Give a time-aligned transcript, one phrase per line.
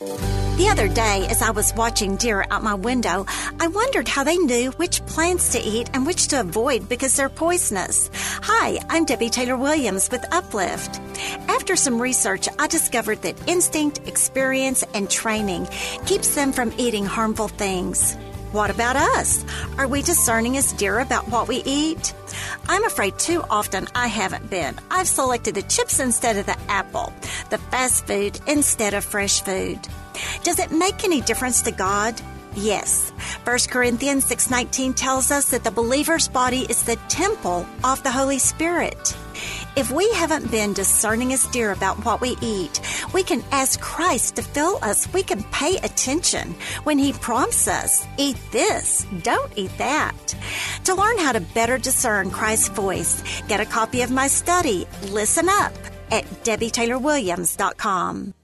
[0.00, 3.26] The other day, as I was watching deer out my window,
[3.60, 7.28] I wondered how they knew which plants to eat and which to avoid because they're
[7.28, 8.10] poisonous.
[8.14, 11.00] Hi, I'm Debbie Taylor Williams with Uplift.
[11.48, 15.68] After some research, I discovered that instinct, experience, and training
[16.06, 18.16] keeps them from eating harmful things.
[18.54, 19.44] What about us?
[19.78, 22.14] Are we discerning as deer about what we eat?
[22.68, 24.76] I'm afraid too often I haven't been.
[24.92, 27.12] I've selected the chips instead of the apple,
[27.50, 29.80] the fast food instead of fresh food.
[30.44, 32.14] Does it make any difference to God?
[32.54, 33.10] Yes.
[33.42, 38.38] 1 Corinthians 6:19 tells us that the believer's body is the temple of the Holy
[38.38, 39.16] Spirit.
[39.76, 42.80] If we haven't been discerning as deer about what we eat,
[43.12, 45.12] we can ask Christ to fill us.
[45.12, 50.36] We can pay attention when He prompts us, eat this, don't eat that.
[50.84, 55.48] To learn how to better discern Christ's voice, get a copy of my study, Listen
[55.48, 55.72] Up,
[56.12, 58.34] at DebbieTaylorWilliams.com.